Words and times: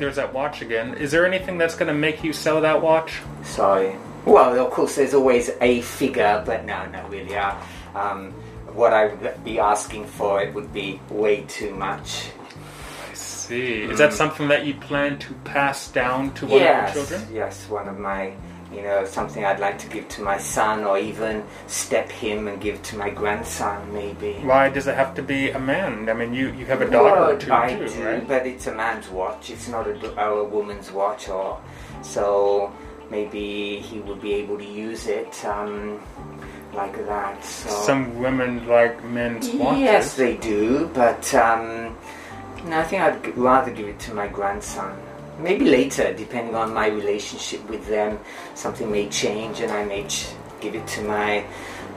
there's 0.00 0.16
that 0.16 0.34
watch 0.34 0.62
again. 0.62 0.94
Is 0.94 1.12
there 1.12 1.24
anything 1.24 1.58
that's 1.58 1.76
going 1.76 1.86
to 1.86 1.94
make 1.94 2.24
you 2.24 2.32
sell 2.32 2.60
that 2.62 2.82
watch? 2.82 3.20
Sorry. 3.44 3.94
Well, 4.24 4.58
of 4.58 4.72
course, 4.72 4.96
there's 4.96 5.14
always 5.14 5.50
a 5.60 5.82
figure, 5.82 6.42
but 6.44 6.64
no, 6.64 6.86
not 6.86 7.08
really. 7.08 7.36
Uh, 7.36 7.54
um, 7.94 8.32
what 8.74 8.92
I'd 8.92 9.44
be 9.44 9.58
asking 9.58 10.06
for 10.06 10.42
it 10.42 10.54
would 10.54 10.72
be 10.72 11.00
way 11.10 11.42
too 11.42 11.74
much. 11.74 12.30
I 13.08 13.14
see. 13.14 13.82
Is 13.82 13.98
that 13.98 14.12
something 14.12 14.48
that 14.48 14.66
you 14.66 14.74
plan 14.74 15.18
to 15.20 15.34
pass 15.44 15.90
down 15.90 16.32
to 16.34 16.46
one 16.46 16.60
yes, 16.60 16.90
of 16.90 16.96
your 16.96 17.06
children? 17.06 17.34
yes, 17.34 17.68
one 17.68 17.88
of 17.88 17.98
my, 17.98 18.32
you 18.72 18.82
know, 18.82 19.04
something 19.04 19.44
I'd 19.44 19.58
like 19.60 19.78
to 19.80 19.88
give 19.88 20.08
to 20.10 20.22
my 20.22 20.38
son, 20.38 20.84
or 20.84 20.98
even 20.98 21.44
step 21.66 22.10
him 22.10 22.46
and 22.48 22.60
give 22.60 22.80
to 22.84 22.96
my 22.96 23.10
grandson, 23.10 23.92
maybe. 23.92 24.34
Why 24.42 24.68
does 24.68 24.86
it 24.86 24.94
have 24.94 25.14
to 25.16 25.22
be 25.22 25.50
a 25.50 25.58
man? 25.58 26.08
I 26.08 26.12
mean, 26.14 26.32
you, 26.32 26.52
you 26.52 26.66
have 26.66 26.80
a 26.80 26.88
daughter 26.90 27.20
Well, 27.20 27.30
or 27.30 27.38
two, 27.38 27.52
I 27.52 27.74
too, 27.74 27.88
do, 27.88 28.04
right? 28.04 28.28
but 28.28 28.46
it's 28.46 28.66
a 28.68 28.74
man's 28.74 29.08
watch. 29.08 29.50
It's 29.50 29.68
not 29.68 29.86
a 29.88 30.44
woman's 30.44 30.92
watch, 30.92 31.28
or 31.28 31.60
so 32.02 32.72
maybe 33.10 33.80
he 33.80 33.98
would 34.00 34.20
be 34.20 34.34
able 34.34 34.56
to 34.58 34.64
use 34.64 35.08
it 35.08 35.44
um, 35.44 36.00
like 36.72 36.96
that. 37.06 37.44
So. 37.44 37.70
Some 37.70 38.18
women 38.20 38.66
like 38.68 39.02
men's 39.04 39.50
watches. 39.50 39.80
Yes, 39.80 40.14
they 40.16 40.36
do, 40.36 40.88
but 40.94 41.34
um, 41.34 41.96
no, 42.66 42.78
I 42.78 42.84
think 42.84 43.02
I'd 43.02 43.36
rather 43.36 43.72
give 43.72 43.88
it 43.88 43.98
to 44.00 44.14
my 44.14 44.28
grandson. 44.28 44.96
Maybe 45.38 45.64
later, 45.64 46.12
depending 46.12 46.54
on 46.54 46.74
my 46.74 46.88
relationship 46.88 47.68
with 47.68 47.86
them, 47.86 48.18
something 48.54 48.90
may 48.90 49.08
change 49.08 49.60
and 49.60 49.70
I 49.72 49.84
may 49.84 50.06
give 50.60 50.74
it 50.74 50.86
to 50.88 51.02
my 51.02 51.44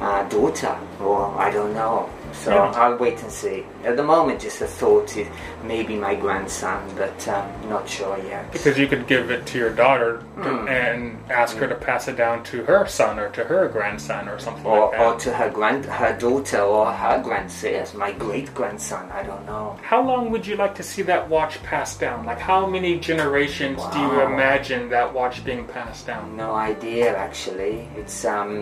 uh, 0.01 0.27
daughter, 0.29 0.75
or 0.99 1.25
I 1.37 1.51
don't 1.51 1.73
know. 1.73 2.09
So 2.33 2.51
Yeah. 2.51 2.71
I'll 2.75 2.97
wait 2.97 3.21
and 3.21 3.31
see. 3.31 3.63
At 3.85 3.95
the 3.95 4.03
moment, 4.03 4.41
just 4.41 4.59
a 4.61 4.65
thought 4.65 5.15
is 5.15 5.27
maybe 5.63 5.95
my 5.95 6.15
grandson, 6.15 6.81
but 6.97 7.27
um, 7.27 7.45
not 7.69 7.87
sure 7.87 8.17
yet. 8.27 8.51
Because 8.51 8.75
you 8.79 8.87
could 8.87 9.05
give 9.05 9.29
it 9.29 9.45
to 9.47 9.57
your 9.59 9.69
daughter 9.69 10.17
Hmm. 10.41 10.67
and 10.67 11.19
ask 11.29 11.55
her 11.57 11.67
to 11.67 11.75
pass 11.75 12.07
it 12.07 12.17
down 12.17 12.43
to 12.45 12.63
her 12.63 12.87
son 12.87 13.19
or 13.19 13.29
to 13.37 13.43
her 13.43 13.67
grandson 13.67 14.27
or 14.27 14.39
something 14.39 14.65
or, 14.65 14.79
like 14.87 14.91
that. 14.93 15.01
or 15.05 15.19
to 15.19 15.31
her 15.33 15.49
grand, 15.51 15.85
her 15.85 16.13
daughter, 16.17 16.61
or 16.61 16.91
her 16.91 17.21
grandson, 17.21 17.71
yes, 17.73 17.93
my 17.93 18.11
great 18.11 18.49
grandson. 18.55 19.03
I 19.11 19.21
don't 19.21 19.45
know. 19.45 19.77
How 19.83 20.01
long 20.01 20.31
would 20.31 20.47
you 20.47 20.55
like 20.55 20.73
to 20.81 20.83
see 20.91 21.03
that 21.03 21.29
watch 21.29 21.61
passed 21.61 21.99
down? 21.99 22.25
Like, 22.25 22.39
how 22.39 22.65
many 22.65 22.97
generations 22.99 23.79
do 23.93 23.99
you 23.99 24.21
imagine 24.21 24.89
that 24.89 25.13
watch 25.13 25.45
being 25.45 25.65
passed 25.67 26.07
down? 26.07 26.35
No 26.35 26.55
idea 26.55 27.15
actually. 27.15 27.87
It's 27.95 28.25
um 28.25 28.52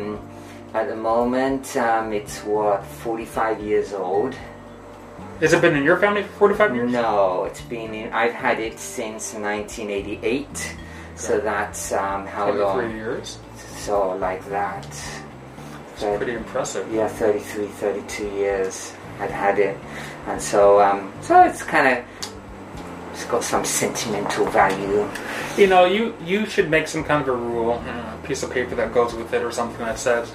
at 0.73 0.87
the 0.87 0.95
moment 0.95 1.75
um 1.77 2.13
it's 2.13 2.43
what 2.43 2.85
45 2.85 3.59
years 3.61 3.93
old. 3.93 4.35
Has 5.41 5.53
it 5.53 5.61
been 5.61 5.75
in 5.75 5.83
your 5.83 5.97
family 5.97 6.23
for 6.23 6.29
45 6.53 6.75
years? 6.75 6.91
No, 6.91 7.45
it's 7.45 7.61
been 7.61 7.93
in 7.93 8.13
I've 8.13 8.33
had 8.33 8.59
it 8.59 8.79
since 8.79 9.33
1988. 9.33 10.75
So 11.15 11.39
that's 11.39 11.91
um 11.91 12.25
how 12.25 12.45
23 12.51 12.63
long? 12.63 12.95
years. 12.95 13.39
So 13.85 14.15
like 14.17 14.43
that. 14.49 14.85
Thir- 15.97 16.17
Pretty 16.17 16.33
impressive. 16.33 16.91
yeah, 16.91 17.07
33 17.07 17.67
32 17.67 18.27
years 18.29 18.93
I've 19.19 19.29
had 19.31 19.59
it. 19.59 19.77
And 20.27 20.41
so 20.41 20.81
um 20.81 21.11
so 21.21 21.41
it's 21.43 21.63
kind 21.63 21.87
of 21.97 22.05
it's 23.21 23.29
got 23.29 23.43
some 23.43 23.63
sentimental 23.63 24.45
value. 24.47 25.07
You 25.55 25.67
know, 25.67 25.85
you 25.85 26.15
you 26.25 26.45
should 26.45 26.69
make 26.69 26.87
some 26.87 27.03
kind 27.03 27.21
of 27.21 27.27
a 27.27 27.37
rule, 27.37 27.73
a 27.73 28.19
piece 28.23 28.41
of 28.41 28.51
paper 28.51 28.75
that 28.75 28.93
goes 28.93 29.13
with 29.13 29.31
it, 29.33 29.43
or 29.43 29.51
something 29.51 29.85
that 29.85 29.99
says, 29.99 30.33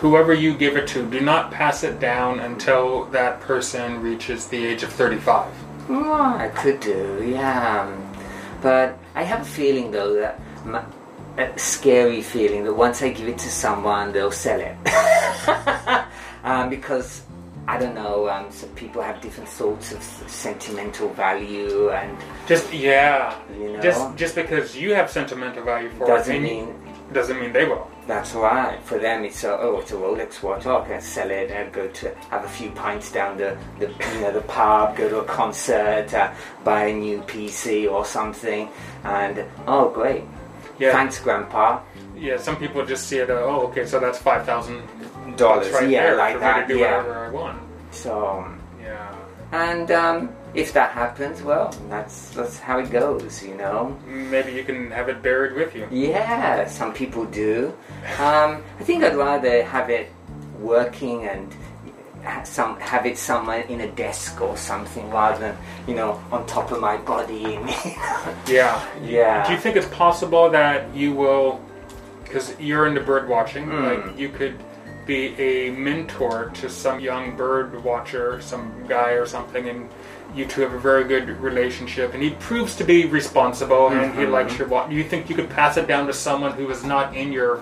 whoever 0.00 0.32
you 0.32 0.56
give 0.56 0.76
it 0.76 0.88
to, 0.88 1.08
do 1.08 1.20
not 1.20 1.50
pass 1.50 1.84
it 1.84 2.00
down 2.00 2.40
until 2.40 3.04
that 3.06 3.40
person 3.40 4.00
reaches 4.00 4.46
the 4.46 4.64
age 4.64 4.82
of 4.82 4.90
35. 4.92 5.52
Oh, 5.90 6.36
I 6.38 6.48
could 6.48 6.80
do, 6.80 7.22
yeah. 7.26 7.94
But 8.62 8.98
I 9.14 9.22
have 9.22 9.42
a 9.42 9.44
feeling 9.44 9.90
though 9.90 10.14
that 10.14 10.40
my, 10.64 10.82
a 11.36 11.58
scary 11.58 12.22
feeling 12.22 12.64
that 12.64 12.74
once 12.74 13.02
I 13.02 13.10
give 13.10 13.28
it 13.28 13.38
to 13.38 13.50
someone, 13.50 14.12
they'll 14.12 14.32
sell 14.32 14.60
it. 14.60 14.76
um, 16.44 16.70
because 16.70 17.22
I 17.68 17.78
don't 17.78 17.94
know, 17.94 18.28
um, 18.28 18.50
some 18.50 18.70
people 18.70 19.00
have 19.02 19.20
different 19.20 19.48
sorts 19.48 19.92
of 19.92 20.02
sentimental 20.28 21.08
value, 21.10 21.90
and 21.90 22.16
Just 22.46 22.72
yeah, 22.72 23.36
You 23.58 23.72
know? 23.74 23.80
just 23.80 24.16
just 24.16 24.34
because 24.34 24.76
you 24.76 24.94
have 24.94 25.10
sentimental 25.10 25.62
value 25.64 25.90
for 25.90 26.06
doesn't 26.06 26.34
it, 26.34 26.40
mean 26.40 26.74
doesn't 27.12 27.38
mean 27.40 27.52
they 27.52 27.64
will. 27.64 27.90
that's 28.06 28.34
right. 28.34 28.78
For 28.84 28.98
them, 28.98 29.24
it's 29.24 29.42
a, 29.44 29.58
oh, 29.58 29.78
it's 29.80 29.90
a 29.90 29.94
Rolex 29.96 30.42
watch. 30.42 30.64
Oh, 30.66 30.82
I 30.82 30.86
can 30.88 31.00
sell 31.00 31.30
it 31.30 31.50
and 31.50 31.72
go 31.72 31.88
to 31.88 32.14
have 32.30 32.44
a 32.44 32.48
few 32.48 32.70
pints 32.70 33.10
down 33.12 33.36
the, 33.36 33.56
the 33.78 33.86
you 34.14 34.20
know 34.20 34.32
the 34.32 34.42
pub, 34.42 34.96
go 34.96 35.08
to 35.08 35.18
a 35.20 35.24
concert, 35.24 36.12
uh, 36.14 36.32
buy 36.64 36.84
a 36.86 36.94
new 36.94 37.20
PC 37.22 37.90
or 37.90 38.04
something, 38.04 38.68
and 39.04 39.44
oh, 39.66 39.90
great. 39.90 40.24
Yeah, 40.80 40.92
Thanks, 40.92 41.20
Grandpa. 41.20 41.80
yeah. 42.16 42.38
Some 42.38 42.56
people 42.56 42.84
just 42.86 43.06
see 43.06 43.18
it. 43.18 43.30
Uh, 43.30 43.34
oh, 43.44 43.68
okay, 43.68 43.84
so 43.86 44.00
that's 44.00 44.18
five 44.18 44.44
thousand 44.46 44.82
Dollars, 45.36 45.70
right 45.72 45.88
yeah, 45.88 46.02
there 46.02 46.16
like 46.16 46.34
for 46.34 46.40
that, 46.40 46.56
me 46.56 46.62
to 46.66 46.74
do 46.74 46.80
yeah. 46.80 46.96
whatever 46.98 47.26
I 47.26 47.30
want. 47.30 47.62
So, 47.92 48.44
Yeah, 48.82 49.14
and 49.52 49.90
um, 49.90 50.28
if 50.54 50.72
that 50.72 50.90
happens, 50.90 51.42
well, 51.42 51.72
that's 51.88 52.30
that's 52.30 52.58
how 52.58 52.78
it 52.80 52.90
goes, 52.90 53.42
you 53.42 53.54
know. 53.54 53.96
maybe 54.06 54.52
you 54.52 54.64
can 54.64 54.90
have 54.90 55.08
it 55.08 55.22
buried 55.22 55.54
with 55.54 55.74
you. 55.76 55.86
Yeah, 55.90 56.66
some 56.66 56.92
people 56.92 57.24
do. 57.26 57.72
Um, 58.18 58.62
I 58.80 58.82
think 58.82 59.04
I'd 59.04 59.16
rather 59.16 59.62
have 59.64 59.88
it 59.90 60.10
working 60.58 61.24
and 61.28 61.54
some 62.44 62.78
have 62.80 63.06
it 63.06 63.16
somewhere 63.18 63.60
in 63.62 63.80
a 63.82 63.86
desk 63.88 64.40
or 64.40 64.56
something 64.56 65.10
rather 65.10 65.38
than 65.40 65.56
you 65.86 65.94
know 65.94 66.20
on 66.32 66.46
top 66.46 66.70
of 66.72 66.80
my 66.80 66.96
body. 66.96 67.58
Yeah. 68.46 68.84
yeah. 69.04 69.46
Do 69.46 69.52
you 69.52 69.58
think 69.58 69.76
it's 69.76 69.86
possible 69.88 70.50
that 70.50 70.94
you 70.94 71.12
will, 71.12 71.60
because 72.24 72.54
you're 72.58 72.86
into 72.86 73.00
bird 73.00 73.28
watching, 73.28 73.64
Hmm. 73.66 73.84
like 73.84 74.18
you 74.18 74.28
could 74.28 74.58
be 75.06 75.34
a 75.38 75.70
mentor 75.70 76.50
to 76.54 76.68
some 76.68 77.00
young 77.00 77.36
bird 77.36 77.82
watcher, 77.84 78.40
some 78.40 78.72
guy 78.88 79.10
or 79.12 79.26
something, 79.26 79.68
and 79.68 79.88
you 80.34 80.44
two 80.46 80.60
have 80.62 80.72
a 80.74 80.78
very 80.78 81.04
good 81.04 81.28
relationship, 81.40 82.14
and 82.14 82.22
he 82.22 82.30
proves 82.30 82.76
to 82.76 82.84
be 82.84 83.06
responsible 83.06 83.88
and 83.88 84.14
he 84.14 84.24
Mhm. 84.24 84.30
likes 84.30 84.58
your 84.58 84.68
watch. 84.68 84.88
Do 84.90 84.94
you 84.94 85.02
think 85.04 85.28
you 85.28 85.34
could 85.36 85.50
pass 85.50 85.76
it 85.76 85.86
down 85.88 86.06
to 86.06 86.12
someone 86.12 86.52
who 86.52 86.68
is 86.70 86.84
not 86.84 87.14
in 87.16 87.32
your? 87.32 87.60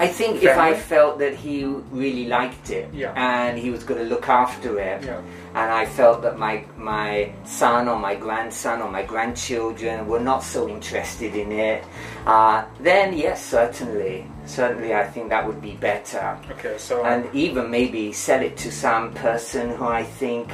I 0.00 0.06
think 0.06 0.42
if 0.44 0.56
I 0.56 0.74
felt 0.74 1.18
that 1.18 1.34
he 1.34 1.64
really 1.64 2.26
liked 2.26 2.70
it 2.70 2.88
Yeah. 2.94 3.12
and 3.16 3.58
he 3.58 3.70
was 3.70 3.82
going 3.82 4.00
to 4.00 4.06
look 4.06 4.28
after 4.28 4.78
it, 4.78 5.02
Yeah. 5.04 5.20
and 5.54 5.72
I 5.72 5.86
felt 5.86 6.22
that 6.22 6.38
my 6.38 6.62
my 6.76 7.32
son 7.44 7.88
or 7.88 7.98
my 7.98 8.14
grandson 8.14 8.80
or 8.80 8.90
my 8.90 9.02
grandchildren 9.02 10.06
were 10.06 10.20
not 10.20 10.44
so 10.44 10.68
interested 10.68 11.34
in 11.34 11.50
it, 11.50 11.82
uh, 12.26 12.62
then 12.80 13.12
yes, 13.16 13.44
certainly, 13.44 14.24
certainly, 14.46 14.94
I 14.94 15.04
think 15.04 15.30
that 15.30 15.44
would 15.46 15.60
be 15.60 15.72
better. 15.72 16.36
Okay, 16.52 16.78
so 16.78 17.04
and 17.04 17.28
even 17.34 17.68
maybe 17.70 18.12
sell 18.12 18.42
it 18.42 18.56
to 18.58 18.70
some 18.70 19.12
person 19.14 19.70
who 19.70 19.86
I 19.86 20.04
think 20.04 20.46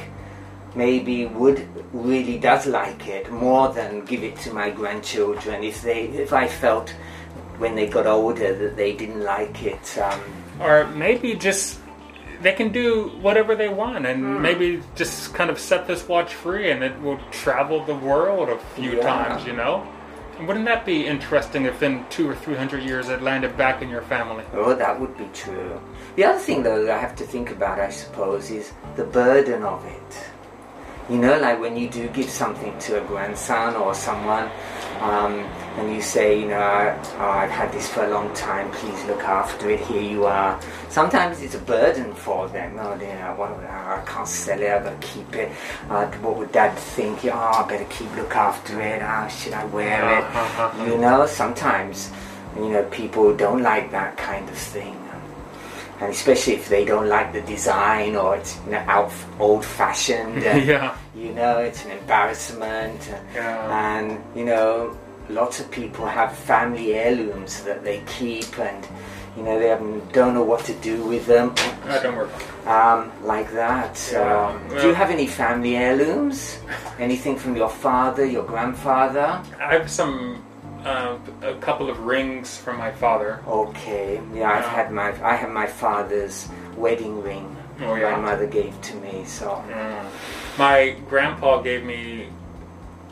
maybe 0.73 1.25
would 1.25 1.67
really 1.93 2.37
does 2.37 2.65
like 2.65 3.07
it 3.07 3.31
more 3.31 3.69
than 3.69 4.03
give 4.05 4.23
it 4.23 4.35
to 4.41 4.51
my 4.53 4.69
grandchildren 4.69 5.63
if 5.63 5.81
they 5.83 6.01
if 6.25 6.33
I 6.33 6.47
felt 6.47 6.93
when 7.57 7.75
they 7.75 7.87
got 7.87 8.05
older 8.07 8.53
that 8.55 8.75
they 8.75 8.93
didn't 8.93 9.23
like 9.23 9.63
it. 9.63 9.97
Um, 9.97 10.19
or 10.59 10.87
maybe 10.87 11.35
just 11.35 11.79
they 12.41 12.51
can 12.53 12.69
do 12.71 13.09
whatever 13.21 13.55
they 13.55 13.69
want 13.69 14.05
and 14.05 14.21
Hmm. 14.23 14.41
maybe 14.41 14.81
just 14.95 15.33
kind 15.33 15.49
of 15.49 15.57
set 15.59 15.87
this 15.87 16.07
watch 16.07 16.33
free 16.33 16.69
and 16.71 16.83
it 16.83 16.99
will 17.01 17.19
travel 17.31 17.83
the 17.85 17.95
world 17.95 18.49
a 18.49 18.57
few 18.75 18.97
Yeah. 18.97 19.01
times 19.03 19.45
you 19.47 19.53
know 19.53 19.83
and 20.37 20.45
wouldn't 20.47 20.65
that 20.65 20.85
be 20.85 21.07
interesting 21.07 21.63
if 21.65 21.81
in 21.81 22.05
two 22.09 22.29
or 22.29 22.35
three 22.35 22.55
hundred 22.55 22.83
years 22.83 23.07
it 23.09 23.21
landed 23.21 23.57
back 23.57 23.81
in 23.81 23.89
your 23.89 24.01
family 24.01 24.43
oh, 24.53 24.73
that 24.75 24.99
would 24.99 25.17
be 25.17 25.27
true. 25.33 25.79
The 26.17 26.25
other 26.25 26.39
thing 26.39 26.61
though 26.63 26.83
that 26.85 26.93
I 26.93 26.99
have 26.99 27.15
to 27.17 27.23
think 27.25 27.51
about, 27.51 27.79
I 27.79 27.89
suppose, 27.89 28.51
is 28.51 28.73
the 28.97 29.05
burden 29.05 29.63
of 29.63 29.83
it. 29.85 30.25
You 31.07 31.19
know, 31.19 31.37
like 31.39 31.59
when 31.59 31.77
you 31.77 31.87
do 31.87 32.07
give 32.09 32.31
something 32.31 32.75
to 32.79 32.99
a 32.99 33.05
grandson 33.05 33.75
or 33.75 33.93
someone, 33.93 34.49
um, 35.01 35.33
and 35.77 35.93
you 35.93 36.01
say, 36.01 36.39
you 36.39 36.47
know, 36.47 36.99
oh, 37.19 37.29
I've 37.29 37.51
had 37.51 37.71
this 37.71 37.87
for 37.87 38.05
a 38.05 38.09
long 38.09 38.33
time, 38.33 38.71
please 38.71 39.05
look 39.05 39.21
after 39.21 39.69
it, 39.69 39.81
here 39.81 40.01
you 40.01 40.25
are. 40.25 40.59
Sometimes 40.89 41.43
it's 41.43 41.53
a 41.53 41.59
burden 41.59 42.11
for 42.15 42.47
them. 42.49 42.77
Oh, 42.79 42.95
you 42.95 43.05
know, 43.05 43.35
what, 43.37 43.51
I 43.69 44.01
can't 44.07 44.27
sell 44.27 44.59
it, 44.59 44.67
I've 44.67 44.83
got 44.83 44.99
to 44.99 45.07
keep 45.07 45.35
it. 45.35 45.51
Uh, 45.91 46.07
what 46.23 46.37
would 46.37 46.51
dad 46.51 46.75
think? 46.75 47.23
Oh, 47.25 47.33
I 47.33 47.67
better 47.69 47.85
keep 47.85 48.11
look 48.15 48.35
after 48.35 48.81
it. 48.81 49.03
Oh, 49.03 49.27
should 49.27 49.53
I 49.53 49.65
wear 49.65 50.01
it? 50.17 50.89
You 50.89 50.97
know, 50.97 51.27
sometimes, 51.27 52.11
you 52.55 52.69
know, 52.69 52.83
people 52.85 53.35
don't 53.37 53.61
like 53.61 53.91
that 53.91 54.17
kind 54.17 54.49
of 54.49 54.57
thing 54.57 55.04
and 56.01 56.09
especially 56.11 56.53
if 56.53 56.67
they 56.69 56.83
don't 56.85 57.07
like 57.07 57.31
the 57.33 57.41
design 57.41 58.15
or 58.15 58.35
it's 58.37 58.57
you 58.65 58.71
know, 58.71 59.09
old-fashioned. 59.39 60.43
and, 60.43 60.65
yeah 60.73 60.95
You 61.15 61.31
know, 61.33 61.59
it's 61.59 61.85
an 61.85 61.91
embarrassment. 61.91 62.99
Yeah. 63.33 63.95
And 63.97 64.19
you 64.35 64.45
know, 64.45 64.97
lots 65.29 65.59
of 65.61 65.71
people 65.71 66.05
have 66.05 66.35
family 66.35 66.93
heirlooms 66.93 67.63
that 67.63 67.83
they 67.83 68.01
keep, 68.05 68.51
and 68.59 68.81
you 69.37 69.43
know, 69.43 69.57
they 69.59 69.69
don't 70.11 70.33
know 70.33 70.43
what 70.43 70.63
to 70.65 70.73
do 70.75 70.95
with 71.11 71.25
them, 71.25 71.47
Uh, 71.87 71.99
don't 72.03 72.17
it. 72.29 72.67
um, 72.67 73.11
like 73.23 73.49
that. 73.53 73.93
Yeah, 74.11 74.47
Um, 74.47 74.59
do 74.79 74.87
you 74.87 74.93
have 74.93 75.09
any 75.11 75.27
family 75.27 75.75
heirlooms? 75.75 76.59
Anything 76.99 77.35
from 77.37 77.55
your 77.55 77.69
father, 77.69 78.23
your 78.25 78.43
grandfather? 78.43 79.41
I 79.59 79.73
have 79.77 79.89
some, 79.89 80.43
uh, 80.85 81.17
a 81.41 81.55
couple 81.55 81.89
of 81.89 81.99
rings 81.99 82.57
from 82.57 82.77
my 82.77 82.91
father. 82.91 83.41
Okay, 83.47 84.21
yeah, 84.33 84.51
I've 84.51 84.65
had 84.65 84.91
my, 84.91 85.09
I 85.23 85.35
have 85.35 85.49
my 85.49 85.67
father's 85.67 86.47
wedding 86.77 87.21
ring. 87.21 87.55
Oh, 87.81 87.95
yeah? 87.95 88.11
My 88.11 88.31
mother 88.31 88.47
gave 88.47 88.79
to 88.81 88.95
me, 88.97 89.25
so. 89.25 89.63
Mm. 89.67 90.05
My 90.57 90.95
grandpa 91.09 91.61
gave 91.61 91.83
me 91.83 92.29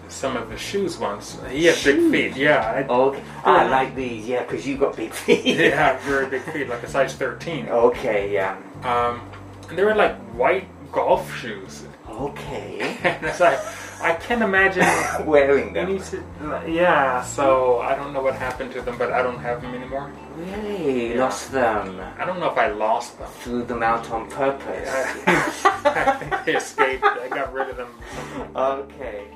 some 0.07 0.37
of 0.37 0.49
his 0.51 0.61
shoes 0.61 0.97
once. 0.97 1.37
He 1.49 1.65
has 1.65 1.83
big 1.83 2.11
feet. 2.11 2.37
Yeah, 2.37 2.85
Okay, 2.89 3.23
I 3.43 3.67
like 3.67 3.95
these, 3.95 4.27
yeah, 4.27 4.43
because 4.43 4.65
you 4.65 4.77
got 4.77 4.95
big 4.95 5.11
feet. 5.25 5.59
I, 5.59 5.75
have 5.75 6.01
very 6.01 6.27
big 6.29 6.43
feet, 6.43 6.69
like 6.69 6.83
a 6.83 6.87
size 6.87 7.15
13. 7.15 7.67
Okay, 7.67 8.31
yeah. 8.31 8.57
Um, 8.83 9.21
and 9.67 9.77
they 9.77 9.83
were 9.83 9.95
like 9.95 10.15
white 10.33 10.67
golf 10.93 11.35
shoes. 11.35 11.83
Okay. 12.07 12.97
and 13.03 13.25
it's 13.25 13.39
like, 13.39 13.59
I 14.01 14.13
can't 14.13 14.41
imagine. 14.41 14.85
Wearing 15.25 15.73
them. 15.73 15.99
to, 15.99 16.23
yeah, 16.67 17.23
so 17.23 17.79
I 17.79 17.95
don't 17.95 18.13
know 18.13 18.21
what 18.21 18.35
happened 18.35 18.71
to 18.73 18.81
them, 18.81 18.97
but 18.97 19.11
I 19.11 19.21
don't 19.21 19.39
have 19.39 19.61
them 19.61 19.73
anymore. 19.73 20.11
Really? 20.35 21.13
Yeah. 21.15 21.19
Lost 21.19 21.51
them? 21.51 21.99
I 22.17 22.25
don't 22.25 22.39
know 22.39 22.49
if 22.49 22.57
I 22.57 22.67
lost 22.67 23.17
them. 23.17 23.27
Threw 23.41 23.63
them 23.63 23.83
out 23.83 24.09
on 24.11 24.29
purpose? 24.29 24.89
I, 25.27 26.03
I 26.07 26.15
think 26.15 26.45
they 26.45 26.55
escaped. 26.55 27.03
I 27.03 27.27
got 27.27 27.51
rid 27.51 27.69
of 27.69 27.77
them. 27.77 27.89
okay. 28.55 29.27